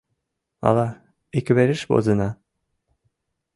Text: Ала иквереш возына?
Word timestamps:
Ала 0.67 0.87
иквереш 1.37 1.81
возына? 1.89 2.29